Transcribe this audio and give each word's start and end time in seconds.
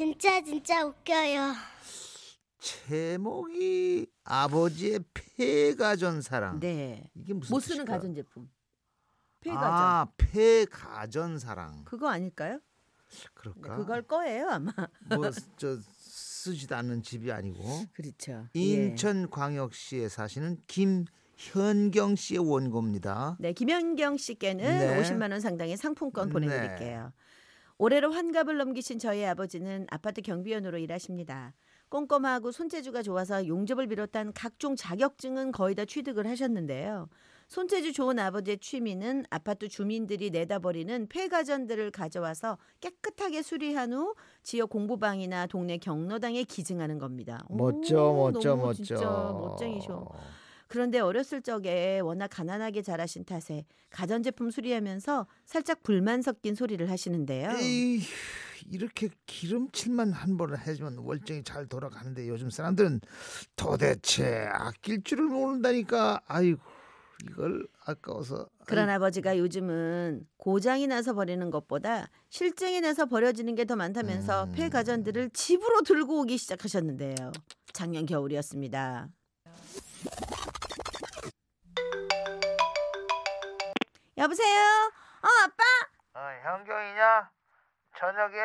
진짜 0.00 0.40
진짜 0.42 0.82
웃겨요. 0.86 1.52
제목이 2.58 4.06
아버지의 4.24 5.00
폐가전 5.36 6.22
사랑. 6.22 6.58
네. 6.58 7.10
이게 7.14 7.34
무슨 7.34 7.52
못 7.52 7.60
쓰는 7.60 7.84
뜻일까? 7.84 7.92
가전 7.92 8.14
제품. 8.14 8.48
폐가전. 9.40 9.62
아, 9.70 10.08
폐가전 10.16 11.38
사랑. 11.38 11.84
그거 11.84 12.08
아닐까요? 12.08 12.54
네, 12.54 13.28
그럴까? 13.34 13.76
그걸 13.76 14.00
거예요 14.06 14.48
아마. 14.48 14.72
뭐 15.14 15.30
저 15.58 15.76
쓰지도 15.98 16.76
않는 16.76 17.02
집이 17.02 17.30
아니고 17.30 17.62
그렇죠. 17.92 18.46
예. 18.56 18.58
인천 18.58 19.28
광역시에 19.28 20.08
사시는 20.08 20.62
김 20.66 21.04
현경 21.36 22.16
씨의 22.16 22.38
원고입니다. 22.38 23.36
네, 23.38 23.52
김현경 23.52 24.16
씨께는 24.16 24.64
네. 24.64 25.02
50만 25.02 25.30
원 25.30 25.40
상당의 25.40 25.76
상품권 25.76 26.28
네. 26.28 26.32
보내드릴게요. 26.32 27.12
올해로 27.80 28.12
환갑을 28.12 28.58
넘기신 28.58 28.98
저희 28.98 29.24
아버지는 29.24 29.86
아파트 29.90 30.20
경비원으로 30.20 30.76
일하십니다. 30.76 31.54
꼼꼼하고 31.88 32.52
손재주가 32.52 33.02
좋아서 33.02 33.46
용접을 33.46 33.86
비롯한 33.86 34.34
각종 34.34 34.76
자격증은 34.76 35.50
거의 35.50 35.74
다 35.74 35.86
취득을 35.86 36.26
하셨는데요. 36.28 37.08
손재주 37.48 37.94
좋은 37.94 38.18
아버지의 38.18 38.58
취미는 38.58 39.24
아파트 39.30 39.66
주민들이 39.66 40.28
내다버리는 40.28 41.06
폐가전들을 41.08 41.90
가져와서 41.90 42.58
깨끗하게 42.82 43.40
수리한 43.40 43.94
후 43.94 44.14
지역 44.42 44.68
공부방이나 44.68 45.46
동네 45.46 45.78
경로당에 45.78 46.44
기증하는 46.44 46.98
겁니다. 46.98 47.46
멋져 47.48 48.10
오, 48.10 48.30
멋져 48.30 48.56
멋져. 48.56 48.74
진짜 48.74 49.00
멋쟁이셔. 49.00 50.06
그런데 50.70 51.00
어렸을 51.00 51.42
적에 51.42 51.98
워낙 51.98 52.28
가난하게 52.28 52.82
자라신 52.82 53.24
탓에 53.24 53.64
가전제품 53.90 54.52
수리하면서 54.52 55.26
살짝 55.44 55.82
불만 55.82 56.22
섞인 56.22 56.54
소리를 56.54 56.88
하시는데요. 56.88 57.50
에이, 57.58 58.00
이렇게 58.70 59.08
기름칠만 59.26 60.12
한 60.12 60.36
번을 60.36 60.64
해주면 60.64 60.98
월정이 60.98 61.42
잘 61.42 61.66
돌아가는데 61.66 62.28
요즘 62.28 62.50
사람들은 62.50 63.00
도대체 63.56 64.46
아낄 64.52 65.02
줄을 65.02 65.24
모른다니까. 65.24 66.20
아이고 66.26 66.60
이걸 67.24 67.66
아까워서. 67.84 68.48
그런 68.64 68.88
아버지가 68.90 69.38
요즘은 69.38 70.24
고장이 70.36 70.86
나서 70.86 71.14
버리는 71.14 71.50
것보다 71.50 72.08
실증이 72.28 72.80
나서 72.80 73.06
버려지는 73.06 73.56
게 73.56 73.64
더 73.64 73.74
많다면서 73.74 74.44
음. 74.44 74.52
폐가전들을 74.52 75.30
집으로 75.30 75.82
들고 75.82 76.20
오기 76.20 76.38
시작하셨는데요. 76.38 77.32
작년 77.72 78.06
겨울이었습니다. 78.06 79.08
여보세요? 84.20 84.54
어, 85.22 85.28
아빠? 85.44 85.64
어, 86.12 86.20
현경이냐? 86.44 87.30
저녁에 87.96 88.36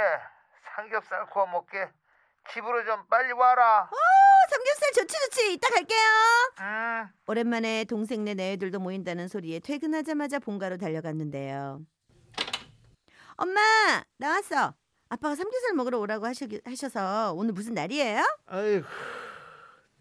삼겹살 0.74 1.26
구워 1.30 1.46
먹게. 1.48 1.90
집으로 2.50 2.86
좀 2.86 3.06
빨리 3.10 3.34
와라. 3.34 3.82
어, 3.82 3.96
삼겹살 4.50 4.92
좋지 4.94 5.18
좋지. 5.26 5.54
이따 5.54 5.68
갈게요. 5.70 6.00
응. 6.62 7.10
오랜만에 7.28 7.84
동생네 7.84 8.36
내애들도 8.36 8.80
모인다는 8.80 9.28
소리에 9.28 9.60
퇴근하자마자 9.60 10.40
본가로 10.40 10.78
달려갔는데요. 10.78 11.82
엄마 13.36 13.60
나왔어. 14.16 14.74
아빠가 15.10 15.36
삼겹살 15.36 15.74
먹으러 15.74 16.00
오라고 16.00 16.26
하셔, 16.26 16.46
하셔서 16.64 17.34
오늘 17.34 17.52
무슨 17.52 17.74
날이에요? 17.74 18.24
아이고, 18.46 18.88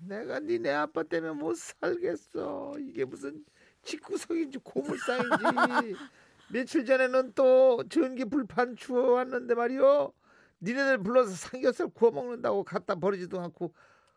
내가 0.06 0.38
니네 0.38 0.72
아빠 0.72 1.03
때문에 1.03 1.33
못 1.33 1.56
살겠어. 1.56 2.75
이게 2.78 3.05
무슨 3.05 3.44
집구석인지 3.84 4.58
고물상인지. 4.58 5.28
며칠 6.50 6.84
전에는 6.84 7.32
또 7.34 7.82
전기 7.88 8.24
불판 8.24 8.76
주워왔는데 8.76 9.54
말이요. 9.54 10.12
니네들 10.60 11.02
불러서 11.02 11.32
삼겹살 11.32 11.88
구워 11.88 12.10
먹는다고 12.10 12.64
갖다 12.64 12.94
버리지도 12.94 13.41
않고. 13.41 13.72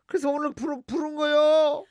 그래서 0.06 0.30
오늘 0.30 0.54
부른, 0.54 0.84
부른 0.84 1.16
거요. 1.16 1.84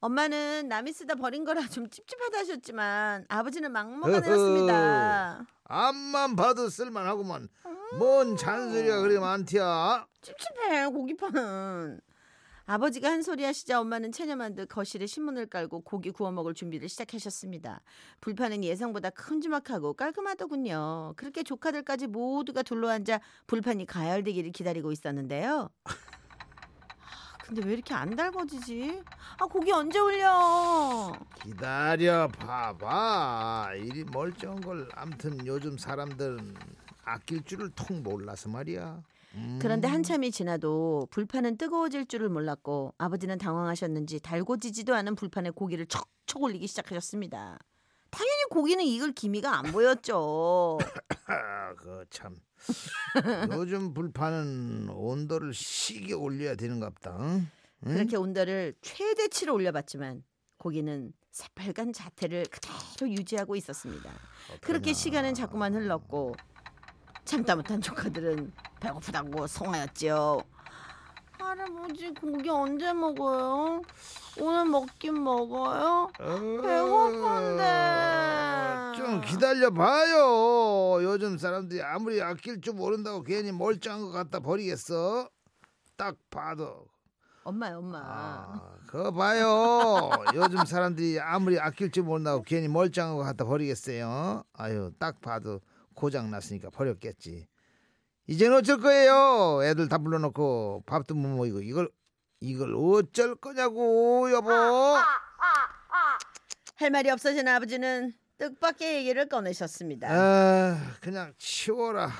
엄마는 0.00 0.68
남이 0.68 0.92
쓰다 0.92 1.14
버린 1.14 1.44
거라 1.44 1.66
좀 1.66 1.88
찝찝하다 1.88 2.38
하셨지만 2.40 3.24
아버지는 3.28 3.72
막무가 3.72 4.20
내렸습니다. 4.20 5.46
앞만 5.64 6.36
봐도 6.36 6.68
쓸만하구만. 6.68 7.48
뭔 7.98 8.36
잔소리가 8.36 9.00
그리 9.00 9.18
많디야. 9.18 10.06
찝찝해 10.20 10.88
고기파는. 10.88 12.00
아버지가 12.66 13.10
한 13.10 13.22
소리 13.22 13.44
하시자 13.44 13.78
엄마는 13.80 14.10
체념한 14.10 14.54
듯 14.54 14.66
거실에 14.66 15.06
신문을 15.06 15.46
깔고 15.46 15.80
고기 15.82 16.10
구워 16.10 16.32
먹을 16.32 16.54
준비를 16.54 16.88
시작하셨습니다. 16.88 17.82
불판은 18.22 18.64
예상보다 18.64 19.10
큼지막하고 19.10 19.92
깔끔하더군요. 19.92 21.12
그렇게 21.16 21.42
조카들까지 21.42 22.06
모두가 22.06 22.62
둘러앉아 22.62 23.20
불판이 23.46 23.84
가열되기를 23.84 24.52
기다리고 24.52 24.92
있었는데요. 24.92 25.68
아, 25.84 25.90
근데 27.44 27.62
왜 27.66 27.74
이렇게 27.74 27.92
안 27.92 28.16
달궈지지? 28.16 29.02
아 29.38 29.44
고기 29.44 29.70
언제 29.70 29.98
올려? 29.98 31.12
기다려 31.42 32.28
봐봐. 32.28 33.72
이리 33.76 34.04
멀쩡한 34.04 34.62
걸 34.62 34.88
암튼 34.94 35.46
요즘 35.46 35.76
사람들은 35.76 36.54
아낄 37.04 37.44
줄을 37.44 37.70
통 37.74 38.02
몰라서 38.02 38.48
말이야. 38.48 39.02
음. 39.34 39.58
그런데 39.60 39.88
한참이 39.88 40.30
지나도 40.30 41.08
불판은 41.10 41.56
뜨거워질 41.56 42.06
줄을 42.06 42.28
몰랐고 42.28 42.94
아버지는 42.98 43.38
당황하셨는지 43.38 44.20
달궈지지도 44.20 44.94
않은 44.94 45.14
불판에 45.14 45.50
고기를 45.50 45.86
척척 45.86 46.42
올리기 46.42 46.66
시작하셨습니다. 46.66 47.58
당연히 48.10 48.44
고기는 48.50 48.84
익을 48.84 49.12
기미가 49.12 49.58
안 49.58 49.72
보였죠. 49.72 50.78
아, 51.26 51.74
그참 51.74 52.36
요즘 53.52 53.92
불판은 53.92 54.88
온도를 54.90 55.52
시게 55.52 56.12
올려야 56.14 56.54
되는 56.54 56.78
갑다. 56.78 57.16
응? 57.20 57.48
응? 57.86 57.92
그렇게 57.94 58.16
온도를 58.16 58.74
최대치로 58.82 59.52
올려봤지만 59.52 60.22
고기는 60.58 61.12
새빨간 61.32 61.92
자태를 61.92 62.44
그대로 62.50 63.10
유지하고 63.10 63.56
있었습니다. 63.56 64.10
그렇게 64.60 64.92
시간은 64.92 65.34
자꾸만 65.34 65.74
흘렀고 65.74 66.36
참다 67.24 67.56
못한 67.56 67.80
조카들은 67.80 68.52
배고프다고 68.84 69.46
송하였지요. 69.46 70.42
할아버지 71.38 72.10
고기 72.10 72.50
언제 72.50 72.92
먹어요? 72.92 73.80
오늘 74.38 74.66
먹긴 74.66 75.24
먹어요? 75.24 76.10
배고픈데. 76.18 77.62
좀 78.96 79.22
기다려 79.22 79.70
봐요. 79.70 81.02
요즘 81.02 81.38
사람들이 81.38 81.82
아무리 81.82 82.20
아낄 82.20 82.60
줄 82.60 82.74
모른다고 82.74 83.22
괜히 83.22 83.52
멀쩡한 83.52 84.02
거 84.02 84.10
갖다 84.10 84.40
버리겠어. 84.40 85.30
딱 85.96 86.16
봐도 86.28 86.86
엄마요, 87.44 87.78
엄마. 87.78 88.00
아, 88.02 88.76
그거 88.86 89.10
봐요. 89.12 90.10
요즘 90.34 90.64
사람들이 90.66 91.20
아무리 91.20 91.58
아낄 91.58 91.90
줄 91.90 92.02
모른다고 92.04 92.42
괜히 92.42 92.68
멀쩡한 92.68 93.16
거 93.16 93.22
갖다 93.22 93.44
버리겠어요. 93.46 94.44
아유, 94.52 94.92
딱 94.98 95.20
봐도 95.22 95.60
고장 95.94 96.30
났으니까 96.30 96.68
버렸겠지. 96.70 97.46
이제는 98.26 98.56
어쩔 98.58 98.80
거예요. 98.80 99.60
애들 99.64 99.88
다 99.88 99.98
불러놓고 99.98 100.84
밥도 100.86 101.14
못 101.14 101.28
먹이고 101.28 101.60
이걸 101.60 101.90
이걸 102.40 102.74
어쩔 102.76 103.34
거냐고 103.36 104.30
여보. 104.32 104.50
할 106.76 106.90
말이 106.90 107.10
없어진 107.10 107.46
아버지는 107.46 108.12
뜻밖의 108.38 108.96
얘기를 108.96 109.28
꺼내셨습니다. 109.28 110.08
아, 110.10 110.76
그냥 111.00 111.32
치워라. 111.38 112.10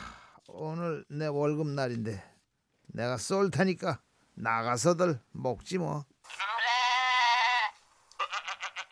오늘 0.49 1.05
내 1.09 1.27
월급 1.27 1.69
날인데 1.69 2.23
내가 2.87 3.17
쏠 3.17 3.51
테니까 3.51 4.01
나가서들 4.35 5.21
먹지 5.33 5.79
뭐. 5.79 6.05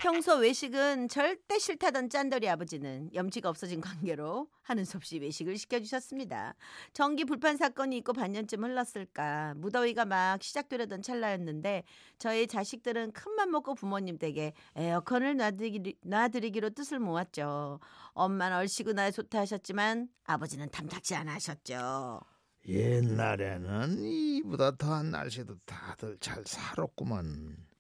평소 0.03 0.35
외식은 0.39 1.07
절대 1.07 1.61
싫다던 1.61 2.11
짠돌이 2.11 2.49
아버지는 2.49 3.09
염치가 3.15 3.49
없어진 3.49 3.81
관계로 3.81 4.49
하는 4.63 4.85
수 4.85 4.97
없이 4.97 5.21
외식을 5.21 5.57
시켜주셨습니다. 5.57 6.57
전기 6.93 7.25
불판 7.25 7.57
사건이 7.57 7.99
있고 7.99 8.13
반년쯤 8.13 8.65
흘렀을까 8.65 9.55
무더위가 9.59 10.05
막 10.07 10.43
시작되려던 10.43 11.03
찰나였는데 11.03 11.85
저희 12.19 12.49
자식들은 12.49 13.13
큰맘 13.13 13.53
먹고 13.53 13.77
부모님 13.77 14.19
댁에 14.19 14.55
에어컨을 14.75 15.37
놔드리기, 15.37 15.99
놔드리기로 16.03 16.71
뜻을 16.71 16.99
모았죠. 16.99 17.79
엄마는 18.15 18.57
얼씨구나 18.57 19.13
좋다 19.13 19.39
하셨지만 19.39 20.09
아버지는 20.25 20.69
탐탁지 20.71 21.15
않아 21.15 21.35
하셨죠. 21.35 22.19
옛날에는 22.67 24.03
이보다 24.03 24.75
더한 24.77 25.13
날씨도 25.13 25.59
다들 25.65 26.19
잘 26.19 26.43
살았구만. 26.45 27.72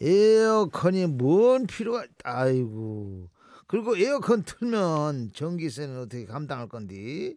에어컨이 0.00 1.06
뭔 1.06 1.66
필요가 1.66 2.04
아이고 2.24 3.28
그리고 3.66 3.96
에어컨 3.96 4.42
틀면 4.42 5.32
전기세는 5.32 5.98
어떻게 6.00 6.26
감당할 6.26 6.68
건디? 6.68 7.36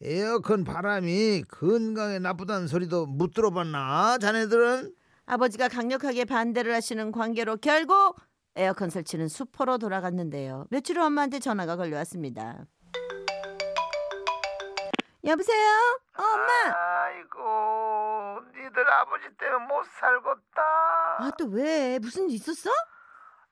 에어컨 0.00 0.64
바람이 0.64 1.44
건강에 1.48 2.18
나쁘다는 2.18 2.66
소리도 2.66 3.06
못 3.06 3.34
들어봤나 3.34 4.18
자네들은? 4.18 4.92
아버지가 5.26 5.68
강력하게 5.68 6.24
반대를 6.24 6.74
하시는 6.74 7.12
관계로 7.12 7.56
결국 7.58 8.16
에어컨 8.56 8.90
설치는 8.90 9.28
수포로 9.28 9.78
돌아갔는데요. 9.78 10.66
며칠 10.70 10.98
후 10.98 11.04
엄마한테 11.04 11.38
전화가 11.38 11.76
걸려왔습니다. 11.76 12.66
여보세요? 15.24 15.68
어, 16.18 16.22
엄마. 16.22 16.52
아이고, 16.74 17.38
니들 18.82 18.90
아버지 18.90 19.24
때문에 19.38 19.66
못 19.66 19.84
살겠다. 20.00 20.62
아, 21.18 21.30
또 21.38 21.46
왜? 21.46 21.98
무슨 22.00 22.28
일 22.28 22.34
있었어? 22.34 22.70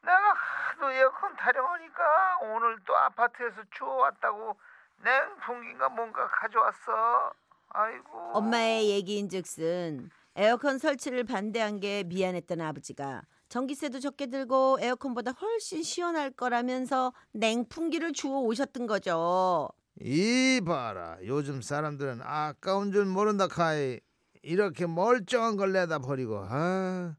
내가 0.02 0.34
하도 0.34 0.90
에어컨 0.90 1.34
타령하니까 1.36 2.38
오늘 2.42 2.78
또 2.86 2.96
아파트에서 2.96 3.62
주워왔다고 3.70 4.56
냉풍기인가 5.02 5.88
뭔가 5.90 6.28
가져왔어. 6.28 7.32
아이고. 7.68 8.30
엄마의 8.34 8.90
얘기인즉슨 8.90 10.10
에어컨 10.36 10.78
설치를 10.78 11.24
반대한 11.24 11.80
게 11.80 12.02
미안했던 12.04 12.60
아버지가 12.60 13.22
전기세도 13.48 14.00
적게 14.00 14.26
들고 14.26 14.78
에어컨보다 14.80 15.32
훨씬 15.32 15.82
시원할 15.82 16.30
거라면서 16.30 17.12
냉풍기를 17.32 18.12
주워 18.12 18.40
오셨던 18.40 18.86
거죠. 18.86 19.68
이 20.00 20.60
봐라. 20.66 21.18
요즘 21.24 21.60
사람들은 21.60 22.20
아까운 22.22 22.90
줄 22.90 23.04
모른다 23.06 23.46
카이. 23.48 24.00
이렇게 24.42 24.86
멀쩡한 24.86 25.56
걸 25.56 25.72
내다 25.72 25.98
버리고 25.98 26.44
아 26.48 27.16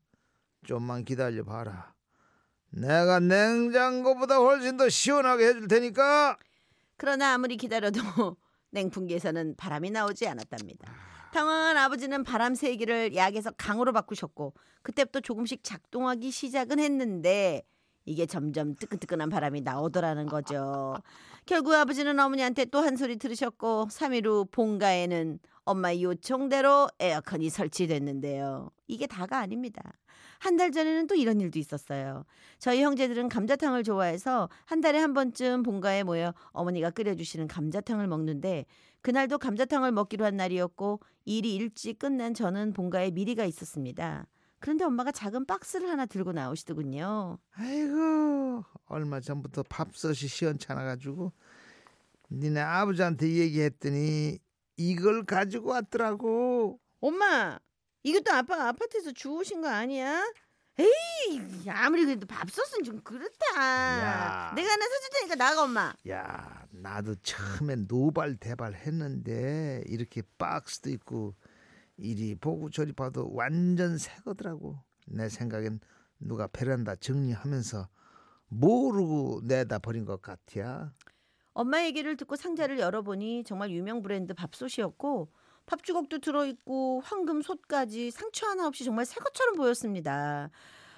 좀만 0.65 1.05
기다려 1.05 1.43
봐라. 1.43 1.93
내가 2.69 3.19
냉장고보다 3.19 4.37
훨씬 4.37 4.77
더 4.77 4.87
시원하게 4.89 5.47
해줄 5.47 5.67
테니까. 5.67 6.37
그러나 6.97 7.33
아무리 7.33 7.57
기다려도 7.57 7.99
냉풍기에서는 8.71 9.55
바람이 9.57 9.91
나오지 9.91 10.27
않았답니다. 10.27 10.91
당황한 11.33 11.77
아버지는 11.77 12.23
바람 12.23 12.55
세기를 12.55 13.15
약에서 13.15 13.51
강으로 13.51 13.91
바꾸셨고 13.93 14.53
그때부터 14.81 15.19
조금씩 15.21 15.63
작동하기 15.63 16.29
시작은 16.31 16.79
했는데 16.79 17.63
이게 18.05 18.25
점점 18.25 18.75
뜨끈뜨끈한 18.75 19.29
바람이 19.29 19.61
나오더라는 19.61 20.25
거죠. 20.27 20.95
결국 21.45 21.73
아버지는 21.73 22.19
어머니한테 22.19 22.65
또 22.65 22.81
한 22.81 22.95
소리 22.95 23.17
들으셨고 23.17 23.87
3일 23.89 24.25
후 24.25 24.45
본가에는 24.51 25.39
엄마의 25.65 26.03
요청대로 26.03 26.87
에어컨이 26.99 27.49
설치됐는데요. 27.49 28.71
이게 28.87 29.07
다가 29.07 29.39
아닙니다. 29.39 29.81
한 30.39 30.57
달 30.57 30.71
전에는 30.71 31.05
또 31.07 31.13
이런 31.15 31.39
일도 31.39 31.59
있었어요. 31.59 32.25
저희 32.57 32.81
형제들은 32.81 33.29
감자탕을 33.29 33.83
좋아해서 33.83 34.49
한 34.65 34.81
달에 34.81 34.97
한 34.99 35.13
번쯤 35.13 35.61
본가에 35.63 36.03
모여 36.03 36.33
어머니가 36.51 36.89
끓여주시는 36.89 37.47
감자탕을 37.47 38.07
먹는데 38.07 38.65
그날도 39.01 39.37
감자탕을 39.37 39.91
먹기로 39.91 40.25
한 40.25 40.37
날이었고 40.37 40.99
일이 41.25 41.55
일찍 41.55 41.99
끝난 41.99 42.33
저는 42.33 42.73
본가에 42.73 43.11
미리가 43.11 43.45
있었습니다. 43.45 44.25
그런데 44.59 44.83
엄마가 44.83 45.11
작은 45.11 45.45
박스를 45.45 45.89
하나 45.89 46.05
들고 46.05 46.33
나오시더군요. 46.33 47.37
아이고 47.51 48.63
얼마 48.85 49.19
전부터 49.19 49.63
밥솥이 49.69 50.27
시원찮아가지고 50.27 51.31
니네 52.31 52.59
아버지한테 52.59 53.27
얘기했더니 53.27 54.39
이걸 54.89 55.23
가지고 55.25 55.69
왔더라고. 55.71 56.79
엄마, 56.99 57.59
이것도 58.03 58.31
아빠가 58.31 58.69
아파트에서 58.69 59.11
주우신 59.11 59.61
거 59.61 59.69
아니야? 59.69 60.23
에이, 60.79 61.69
아무리 61.69 62.05
그래도 62.05 62.25
밥솥은 62.25 62.83
좀 62.83 63.01
그렇다. 63.01 63.55
야. 63.55 64.53
내가 64.55 64.71
하나 64.71 64.85
사줄 64.85 65.09
테니까 65.13 65.35
나가 65.35 65.63
엄마. 65.63 65.93
야 66.09 66.65
나도 66.71 67.15
처음엔 67.15 67.85
노발대발 67.87 68.73
했는데 68.73 69.83
이렇게 69.87 70.23
박스도 70.39 70.89
있고 70.89 71.35
이리 71.97 72.33
보고 72.35 72.71
저리 72.71 72.93
봐도 72.93 73.29
완전 73.33 73.97
새 73.99 74.15
거더라고. 74.23 74.79
내 75.05 75.29
생각엔 75.29 75.81
누가 76.19 76.47
베란다 76.47 76.95
정리하면서 76.95 77.87
모르고 78.47 79.41
내다 79.43 79.79
버린 79.79 80.05
것 80.05 80.21
같야. 80.21 80.93
엄마 81.53 81.83
얘기를 81.83 82.15
듣고 82.17 82.35
상자를 82.35 82.79
열어보니 82.79 83.43
정말 83.43 83.71
유명 83.71 84.01
브랜드 84.01 84.33
밥솥이었고 84.33 85.29
밥주걱도 85.65 86.19
들어있고 86.19 87.01
황금 87.03 87.41
솥까지 87.41 88.11
상처 88.11 88.47
하나 88.47 88.67
없이 88.67 88.83
정말 88.83 89.05
새 89.05 89.15
것처럼 89.19 89.55
보였습니다. 89.55 90.49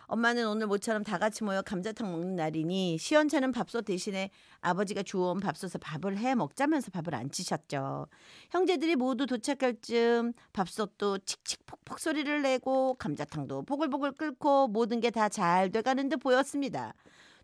엄마는 0.05 0.47
오늘 0.47 0.67
모처럼 0.67 1.03
다 1.03 1.17
같이 1.17 1.43
모여 1.43 1.61
감자탕 1.61 2.11
먹는 2.11 2.35
날이니 2.35 2.97
시원찮은 2.99 3.51
밥솥 3.51 3.85
대신에 3.85 4.29
아버지가 4.61 5.01
주워온 5.01 5.39
밥솥에 5.39 5.79
밥을 5.79 6.17
해 6.17 6.35
먹자면서 6.35 6.91
밥을 6.91 7.15
안 7.15 7.31
치셨죠. 7.31 8.07
형제들이 8.51 8.95
모두 8.95 9.25
도착할 9.25 9.75
즈음 9.81 10.33
밥솥도 10.51 11.19
칙칙 11.19 11.65
폭폭 11.65 11.99
소리를 11.99 12.41
내고 12.41 12.93
감자탕도 12.95 13.63
보글보글 13.63 14.11
끓고 14.13 14.67
모든 14.67 14.99
게 14.99 15.09
다 15.09 15.29
잘 15.29 15.71
돼가는 15.71 16.09
듯 16.09 16.17
보였습니다. 16.17 16.93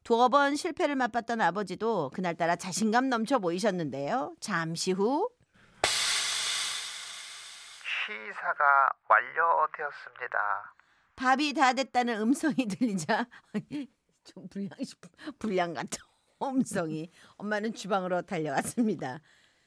두어 0.04 0.30
번 0.30 0.56
실패를 0.56 0.96
맛봤던 0.96 1.42
아버지도 1.42 2.10
그날따라 2.14 2.56
자신감 2.56 3.10
넘쳐 3.10 3.40
보이셨는데요. 3.40 4.36
잠시 4.40 4.92
후 4.92 5.30
시사가 7.84 8.90
완료되었습니다. 9.08 10.74
밥이 11.16 11.54
다 11.54 11.74
됐다는 11.74 12.22
음성이 12.22 12.56
들리자 12.68 13.28
좀 14.24 14.48
불량 14.50 14.70
불량 15.38 15.74
같은 15.74 16.00
음성이 16.42 17.12
엄마는 17.38 17.74
주방으로 17.74 18.22
달려갔습니다. 18.22 19.20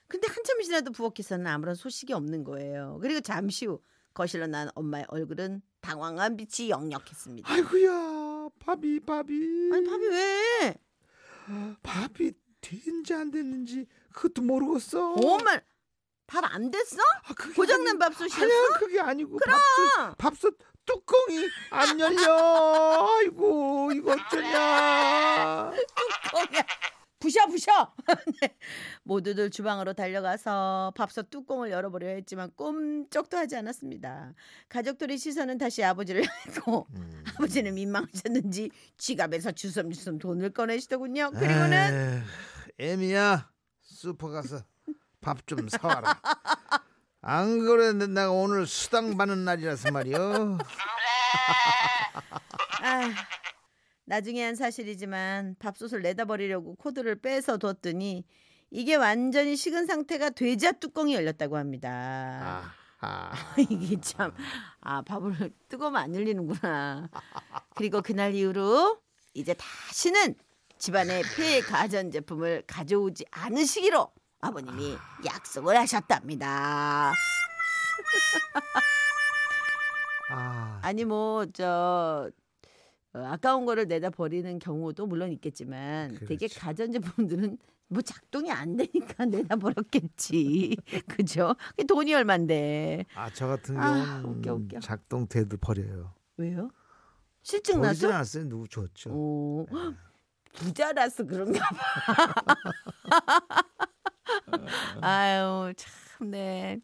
근데 0.08 0.26
한참 0.29 0.61
지나도 0.62 0.93
부엌에서는 0.93 1.46
아무런 1.46 1.75
소식이 1.75 2.12
없는 2.12 2.44
거예요. 2.44 2.99
그리고 3.00 3.20
잠시 3.20 3.67
후 3.67 3.82
거실로 4.14 4.46
난 4.46 4.69
엄마의 4.75 5.06
얼굴은 5.08 5.62
당황한 5.81 6.37
빛이 6.37 6.70
역력했습니다. 6.70 7.50
아이고야 7.50 8.21
밥이 8.64 9.00
밥이 9.00 9.70
아니 9.72 9.84
밥이 9.88 10.06
왜? 10.06 10.74
밥이 11.82 12.32
됐는지 12.60 13.14
안 13.14 13.30
됐는지 13.30 13.86
그것도 14.12 14.42
모르겠어. 14.42 15.14
엄마 15.14 15.58
밥안 16.26 16.70
됐어? 16.70 16.98
아, 17.24 17.34
고장난 17.54 18.00
아니- 18.00 18.14
밥솥이었어? 18.14 18.42
아니야 18.44 18.78
그게 18.78 19.00
아니고 19.00 19.38
밥솥 19.38 20.16
밥솥 20.18 20.58
뚜껑이 20.84 21.48
안 21.70 21.98
열려. 22.00 23.08
아이고 23.18 23.92
이거 23.94 24.12
어쩌냐. 24.12 25.72
뚜껑이야. 26.30 26.62
부셔 27.22 27.46
부셔. 27.46 27.94
네. 28.42 28.56
모두들 29.04 29.50
주방으로 29.50 29.92
달려가서 29.92 30.92
밥솥 30.96 31.30
뚜껑을 31.30 31.70
열어보려 31.70 32.08
했지만 32.08 32.50
꼼짝도 32.56 33.36
하지 33.36 33.56
않았습니다. 33.56 34.34
가족들의 34.69 35.16
시선은 35.19 35.58
다시 35.58 35.84
아버지를 35.84 36.24
향했고 36.26 36.88
음. 36.96 37.24
아버지는 37.34 37.74
민망하셨는지 37.74 38.70
지갑에서 38.98 39.52
주섬주섬 39.52 40.19
돈을 40.19 40.50
꺼내시더군요. 40.50 41.30
그리고는 41.30 42.24
애미야 42.78 43.48
슈퍼 43.82 44.28
가서 44.28 44.64
밥 45.20 45.46
좀 45.46 45.69
사와라. 45.69 46.20
안 47.20 47.60
그래도 47.60 48.08
내가 48.08 48.32
오늘 48.32 48.67
수당 48.67 49.17
받는 49.17 49.44
날이라서 49.44 49.93
말이요. 49.93 50.58
아, 52.82 53.08
나중에 54.12 54.44
한 54.44 54.54
사실이지만 54.54 55.56
밥솥을 55.58 56.02
내다버리려고 56.02 56.74
코드를 56.74 57.14
빼서 57.22 57.56
뒀더니 57.56 58.26
이게 58.70 58.94
완전히 58.94 59.56
식은 59.56 59.86
상태가 59.86 60.28
되자 60.28 60.70
뚜껑이 60.72 61.14
열렸다고 61.14 61.56
합니다. 61.56 62.74
아하. 63.00 63.32
이게 63.70 63.98
참, 64.02 64.34
아, 64.82 65.00
밥을 65.00 65.54
뜨거우면 65.70 66.02
안 66.02 66.14
열리는구나. 66.14 67.08
그리고 67.74 68.02
그날 68.02 68.34
이후로 68.34 69.00
이제 69.32 69.54
다시는 69.54 70.34
집안에 70.76 71.22
폐 71.34 71.60
가전제품을 71.62 72.64
가져오지 72.66 73.24
않으시기로 73.31 74.12
아버님이 74.42 74.94
약속을 75.24 75.74
하셨답니다. 75.78 77.14
아, 80.28 80.81
아니, 80.82 81.06
뭐, 81.06 81.46
저, 81.46 82.31
어, 83.14 83.19
아까운 83.26 83.66
거를 83.66 83.86
내다 83.86 84.10
버리는 84.10 84.58
경우도 84.58 85.06
물론 85.06 85.32
있겠지만 85.32 86.16
되게 86.20 86.46
그렇죠. 86.46 86.60
가전제품들은 86.60 87.58
뭐 87.88 88.00
작동이 88.00 88.50
안 88.50 88.76
되니까 88.76 89.24
내다 89.26 89.56
버렸겠지. 89.56 90.76
그죠? 91.08 91.54
돈이 91.86 92.14
얼만데. 92.14 93.04
아, 93.14 93.31
저 93.31 93.46
같은 93.46 93.76
아, 93.78 94.22
경우는 94.22 94.24
웃겨, 94.24 94.54
웃겨. 94.54 94.81
작동돼도 94.81 95.58
버려요. 95.58 96.14
왜요? 96.38 96.70
실증 97.42 97.82
나서? 97.82 98.08
않았어요. 98.08 98.48
누구 98.48 98.66
줬죠. 98.69 99.10
오, 99.10 99.66
부자라서 100.54 101.24
그런가 101.24 101.60
봐. 101.60 102.44
아유, 105.02 105.72
참, 105.76 106.31
네. 106.31 106.81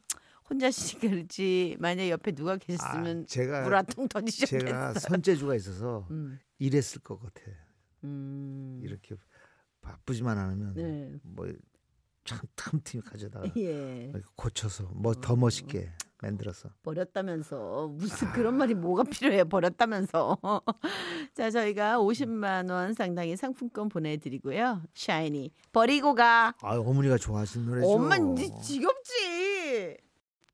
혼자시니까 0.50 1.09
그렇지. 1.09 1.76
만약에 1.78 2.11
옆에 2.11 2.33
누가 2.33 2.57
계셨으면 2.57 3.23
아, 3.23 3.26
제가 3.26 3.62
물화통 3.62 4.09
터지셨겠어요. 4.09 4.61
제가 4.69 4.95
손재주가 4.95 5.55
있어서 5.57 6.07
음, 6.11 6.38
이랬을 6.59 7.00
것 7.02 7.21
같아. 7.21 7.43
음. 8.05 8.81
이렇게 8.83 9.17
바쁘지만 9.81 10.38
않으면 10.38 10.75
네. 10.75 11.12
뭐참 11.23 12.40
틈틈이 12.57 13.02
가져다가 13.02 13.47
예. 13.57 14.12
고쳐서 14.37 14.85
뭐 14.95 15.14
더 15.14 15.35
멋있게 15.37 15.90
만들어서 16.21 16.69
버렸다면서 16.83 17.88
무슨 17.97 18.33
그런 18.33 18.57
말이 18.57 18.75
뭐가 18.75 19.05
필요해 19.05 19.45
버렸다면서 19.45 20.37
자 21.35 21.49
저희가 21.50 21.99
50만 21.99 22.71
원 22.71 22.93
상당의 22.93 23.37
상품권 23.37 23.88
보내드리고요 23.88 24.83
샤이니 24.95 25.52
버리고 25.73 26.14
가 26.17 26.52
아 26.61 26.76
어머니가 26.76 27.19
좋아하시는 27.19 27.67
노래죠. 27.67 27.88
엄마 27.88 28.17
이제 28.17 28.49
지겹지. 28.62 29.97